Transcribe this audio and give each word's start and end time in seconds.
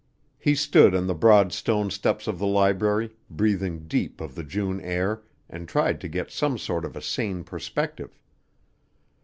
He 0.39 0.55
stood 0.55 0.95
on 0.95 1.05
the 1.05 1.13
broad 1.13 1.53
stone 1.53 1.91
steps 1.91 2.25
of 2.25 2.39
the 2.39 2.47
library, 2.47 3.11
breathing 3.29 3.87
deep 3.87 4.19
of 4.19 4.33
the 4.33 4.43
June 4.43 4.81
air, 4.81 5.21
and 5.47 5.67
tried 5.69 6.01
to 6.01 6.07
get 6.07 6.31
some 6.31 6.57
sort 6.57 6.85
of 6.85 6.95
a 6.95 7.03
sane 7.03 7.43
perspective. 7.43 8.17